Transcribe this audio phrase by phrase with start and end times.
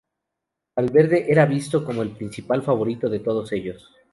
[0.75, 3.87] Valverde era visto como el principal favorito de todos ellos.